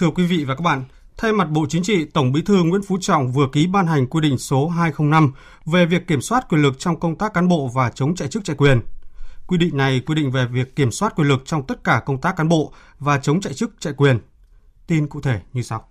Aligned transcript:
Thưa 0.00 0.10
quý 0.10 0.26
vị 0.26 0.44
và 0.44 0.54
các 0.54 0.62
bạn, 0.62 0.84
thay 1.16 1.32
mặt 1.32 1.50
Bộ 1.50 1.66
Chính 1.68 1.82
trị, 1.82 2.04
Tổng 2.04 2.32
Bí 2.32 2.42
thư 2.42 2.62
Nguyễn 2.62 2.82
Phú 2.82 2.98
Trọng 3.00 3.32
vừa 3.32 3.48
ký 3.52 3.66
ban 3.66 3.86
hành 3.86 4.06
quy 4.06 4.20
định 4.20 4.38
số 4.38 4.68
205 4.68 5.32
về 5.66 5.86
việc 5.86 6.06
kiểm 6.06 6.20
soát 6.20 6.48
quyền 6.48 6.62
lực 6.62 6.78
trong 6.78 7.00
công 7.00 7.16
tác 7.16 7.34
cán 7.34 7.48
bộ 7.48 7.70
và 7.74 7.90
chống 7.90 8.14
chạy 8.14 8.28
chức 8.28 8.44
chạy 8.44 8.56
quyền. 8.56 8.80
Quy 9.46 9.58
định 9.58 9.76
này 9.76 10.00
quy 10.06 10.14
định 10.14 10.30
về 10.30 10.46
việc 10.46 10.76
kiểm 10.76 10.90
soát 10.90 11.16
quyền 11.16 11.28
lực 11.28 11.42
trong 11.44 11.66
tất 11.66 11.84
cả 11.84 12.02
công 12.06 12.20
tác 12.20 12.36
cán 12.36 12.48
bộ 12.48 12.72
và 12.98 13.18
chống 13.18 13.40
chạy 13.40 13.52
chức 13.54 13.70
chạy 13.80 13.92
quyền. 13.92 14.18
Tin 14.86 15.06
cụ 15.06 15.20
thể 15.20 15.40
như 15.52 15.62
sau. 15.62 15.88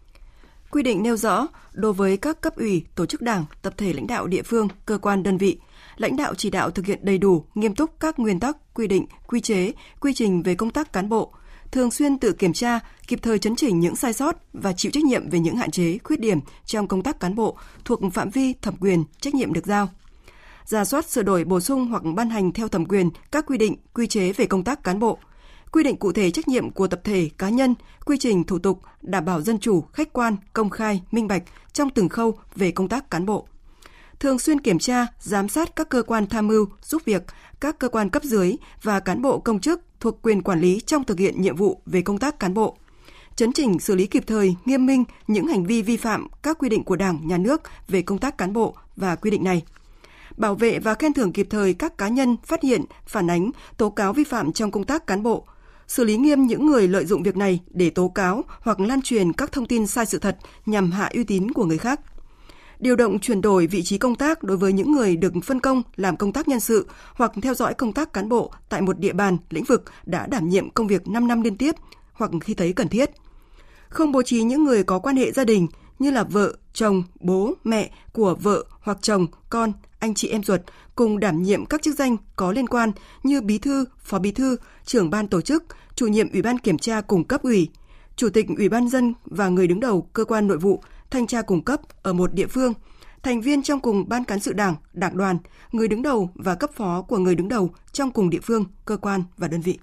Quy 0.69 0.83
định 0.83 1.03
nêu 1.03 1.17
rõ, 1.17 1.47
đối 1.73 1.93
với 1.93 2.17
các 2.17 2.41
cấp 2.41 2.55
ủy, 2.55 2.85
tổ 2.95 3.05
chức 3.05 3.21
đảng, 3.21 3.45
tập 3.61 3.73
thể 3.77 3.93
lãnh 3.93 4.07
đạo 4.07 4.27
địa 4.27 4.43
phương, 4.43 4.67
cơ 4.85 4.97
quan 4.97 5.23
đơn 5.23 5.37
vị, 5.37 5.59
lãnh 5.97 6.17
đạo 6.17 6.33
chỉ 6.35 6.49
đạo 6.49 6.71
thực 6.71 6.85
hiện 6.85 6.99
đầy 7.01 7.17
đủ, 7.17 7.45
nghiêm 7.55 7.75
túc 7.75 7.99
các 7.99 8.19
nguyên 8.19 8.39
tắc, 8.39 8.57
quy 8.73 8.87
định, 8.87 9.05
quy 9.27 9.41
chế, 9.41 9.71
quy 9.99 10.13
trình 10.13 10.43
về 10.43 10.55
công 10.55 10.71
tác 10.71 10.93
cán 10.93 11.09
bộ, 11.09 11.33
thường 11.71 11.91
xuyên 11.91 12.17
tự 12.17 12.33
kiểm 12.33 12.53
tra, 12.53 12.79
kịp 13.07 13.19
thời 13.21 13.39
chấn 13.39 13.55
chỉnh 13.55 13.79
những 13.79 13.95
sai 13.95 14.13
sót 14.13 14.35
và 14.53 14.73
chịu 14.73 14.91
trách 14.91 15.03
nhiệm 15.03 15.29
về 15.29 15.39
những 15.39 15.55
hạn 15.55 15.71
chế, 15.71 15.97
khuyết 16.03 16.19
điểm 16.19 16.39
trong 16.65 16.87
công 16.87 17.01
tác 17.01 17.19
cán 17.19 17.35
bộ 17.35 17.57
thuộc 17.85 17.99
phạm 18.13 18.29
vi 18.29 18.53
thẩm 18.53 18.75
quyền, 18.79 19.03
trách 19.21 19.35
nhiệm 19.35 19.53
được 19.53 19.65
giao. 19.65 19.89
Giả 20.65 20.85
soát 20.85 21.09
sửa 21.09 21.23
đổi 21.23 21.43
bổ 21.43 21.59
sung 21.59 21.85
hoặc 21.87 22.03
ban 22.15 22.29
hành 22.29 22.51
theo 22.51 22.67
thẩm 22.67 22.85
quyền 22.85 23.09
các 23.31 23.45
quy 23.47 23.57
định, 23.57 23.75
quy 23.93 24.07
chế 24.07 24.33
về 24.33 24.45
công 24.45 24.63
tác 24.63 24.83
cán 24.83 24.99
bộ, 24.99 25.17
quy 25.71 25.83
định 25.83 25.97
cụ 25.97 26.11
thể 26.11 26.31
trách 26.31 26.47
nhiệm 26.47 26.71
của 26.71 26.87
tập 26.87 27.01
thể, 27.03 27.29
cá 27.37 27.49
nhân, 27.49 27.75
quy 28.05 28.17
trình 28.17 28.43
thủ 28.43 28.59
tục 28.59 28.81
đảm 29.01 29.25
bảo 29.25 29.41
dân 29.41 29.59
chủ, 29.59 29.81
khách 29.93 30.13
quan, 30.13 30.35
công 30.53 30.69
khai, 30.69 31.01
minh 31.11 31.27
bạch 31.27 31.43
trong 31.73 31.89
từng 31.89 32.09
khâu 32.09 32.37
về 32.55 32.71
công 32.71 32.87
tác 32.87 33.11
cán 33.11 33.25
bộ 33.25 33.47
thường 34.19 34.39
xuyên 34.39 34.61
kiểm 34.61 34.79
tra, 34.79 35.07
giám 35.19 35.49
sát 35.49 35.75
các 35.75 35.89
cơ 35.89 36.03
quan 36.03 36.27
tham 36.27 36.47
mưu, 36.47 36.65
giúp 36.81 37.01
việc, 37.05 37.23
các 37.59 37.79
cơ 37.79 37.89
quan 37.89 38.09
cấp 38.09 38.23
dưới 38.23 38.55
và 38.83 38.99
cán 38.99 39.21
bộ 39.21 39.39
công 39.39 39.59
chức 39.59 39.81
thuộc 39.99 40.21
quyền 40.21 40.41
quản 40.41 40.61
lý 40.61 40.79
trong 40.85 41.03
thực 41.03 41.19
hiện 41.19 41.41
nhiệm 41.41 41.55
vụ 41.55 41.81
về 41.85 42.01
công 42.01 42.17
tác 42.17 42.39
cán 42.39 42.53
bộ. 42.53 42.77
Chấn 43.35 43.53
chỉnh 43.53 43.79
xử 43.79 43.95
lý 43.95 44.05
kịp 44.05 44.23
thời, 44.27 44.55
nghiêm 44.65 44.85
minh 44.85 45.03
những 45.27 45.47
hành 45.47 45.65
vi 45.65 45.81
vi 45.81 45.97
phạm 45.97 46.27
các 46.43 46.57
quy 46.59 46.69
định 46.69 46.83
của 46.83 46.95
Đảng, 46.95 47.27
Nhà 47.27 47.37
nước 47.37 47.61
về 47.87 48.01
công 48.01 48.17
tác 48.17 48.37
cán 48.37 48.53
bộ 48.53 48.75
và 48.95 49.15
quy 49.15 49.31
định 49.31 49.43
này. 49.43 49.63
Bảo 50.37 50.55
vệ 50.55 50.79
và 50.79 50.93
khen 50.93 51.13
thưởng 51.13 51.31
kịp 51.31 51.47
thời 51.49 51.73
các 51.73 51.97
cá 51.97 52.07
nhân 52.07 52.37
phát 52.45 52.63
hiện, 52.63 52.85
phản 53.05 53.29
ánh, 53.29 53.51
tố 53.77 53.89
cáo 53.89 54.13
vi 54.13 54.23
phạm 54.23 54.51
trong 54.51 54.71
công 54.71 54.83
tác 54.83 55.07
cán 55.07 55.23
bộ, 55.23 55.45
xử 55.87 56.03
lý 56.03 56.17
nghiêm 56.17 56.45
những 56.45 56.65
người 56.65 56.87
lợi 56.87 57.05
dụng 57.05 57.23
việc 57.23 57.37
này 57.37 57.59
để 57.69 57.89
tố 57.89 58.07
cáo 58.07 58.43
hoặc 58.61 58.79
lan 58.79 59.01
truyền 59.01 59.33
các 59.33 59.51
thông 59.51 59.65
tin 59.65 59.87
sai 59.87 60.05
sự 60.05 60.19
thật 60.19 60.37
nhằm 60.65 60.91
hạ 60.91 61.09
uy 61.13 61.23
tín 61.23 61.51
của 61.51 61.65
người 61.65 61.77
khác 61.77 62.01
điều 62.79 62.95
động 62.95 63.19
chuyển 63.19 63.41
đổi 63.41 63.67
vị 63.67 63.83
trí 63.83 63.97
công 63.97 64.15
tác 64.15 64.43
đối 64.43 64.57
với 64.57 64.73
những 64.73 64.91
người 64.91 65.15
được 65.17 65.33
phân 65.43 65.59
công 65.59 65.81
làm 65.95 66.17
công 66.17 66.33
tác 66.33 66.47
nhân 66.47 66.59
sự 66.59 66.87
hoặc 67.13 67.31
theo 67.41 67.53
dõi 67.53 67.73
công 67.73 67.93
tác 67.93 68.13
cán 68.13 68.29
bộ 68.29 68.51
tại 68.69 68.81
một 68.81 68.99
địa 68.99 69.13
bàn, 69.13 69.37
lĩnh 69.49 69.63
vực 69.63 69.83
đã 70.05 70.27
đảm 70.27 70.49
nhiệm 70.49 70.69
công 70.69 70.87
việc 70.87 71.07
5 71.07 71.27
năm 71.27 71.41
liên 71.41 71.57
tiếp 71.57 71.75
hoặc 72.13 72.31
khi 72.41 72.53
thấy 72.53 72.73
cần 72.73 72.87
thiết. 72.87 73.09
Không 73.89 74.11
bố 74.11 74.21
trí 74.21 74.43
những 74.43 74.63
người 74.63 74.83
có 74.83 74.99
quan 74.99 75.15
hệ 75.15 75.31
gia 75.31 75.43
đình 75.43 75.67
như 75.99 76.11
là 76.11 76.23
vợ, 76.23 76.53
chồng, 76.73 77.03
bố, 77.19 77.53
mẹ 77.63 77.91
của 78.13 78.35
vợ 78.41 78.63
hoặc 78.81 78.97
chồng, 79.01 79.27
con, 79.49 79.73
anh 79.99 80.13
chị 80.13 80.27
em 80.27 80.43
ruột 80.43 80.61
cùng 80.95 81.19
đảm 81.19 81.43
nhiệm 81.43 81.65
các 81.65 81.81
chức 81.81 81.95
danh 81.95 82.17
có 82.35 82.51
liên 82.51 82.67
quan 82.67 82.91
như 83.23 83.41
bí 83.41 83.57
thư, 83.57 83.85
phó 83.97 84.19
bí 84.19 84.31
thư, 84.31 84.57
trưởng 84.85 85.09
ban 85.09 85.27
tổ 85.27 85.41
chức, 85.41 85.63
chủ 85.95 86.07
nhiệm 86.07 86.31
ủy 86.31 86.41
ban 86.41 86.59
kiểm 86.59 86.77
tra 86.77 87.01
cùng 87.01 87.23
cấp 87.23 87.43
ủy, 87.43 87.69
chủ 88.15 88.29
tịch 88.29 88.45
ủy 88.57 88.69
ban 88.69 88.89
dân 88.89 89.13
và 89.25 89.49
người 89.49 89.67
đứng 89.67 89.79
đầu 89.79 90.01
cơ 90.13 90.25
quan 90.25 90.47
nội 90.47 90.57
vụ 90.57 90.83
thanh 91.11 91.27
tra 91.27 91.41
cung 91.41 91.63
cấp 91.63 91.81
ở 92.03 92.13
một 92.13 92.33
địa 92.33 92.47
phương, 92.47 92.73
thành 93.23 93.41
viên 93.41 93.63
trong 93.63 93.79
cùng 93.79 94.09
ban 94.09 94.23
cán 94.23 94.39
sự 94.39 94.53
đảng, 94.53 94.75
đảng 94.93 95.17
đoàn, 95.17 95.37
người 95.71 95.87
đứng 95.87 96.01
đầu 96.01 96.29
và 96.35 96.55
cấp 96.55 96.69
phó 96.75 97.01
của 97.01 97.17
người 97.17 97.35
đứng 97.35 97.47
đầu 97.47 97.69
trong 97.91 98.11
cùng 98.11 98.29
địa 98.29 98.39
phương, 98.43 98.65
cơ 98.85 98.97
quan 98.97 99.23
và 99.37 99.47
đơn 99.47 99.61
vị. 99.61 99.79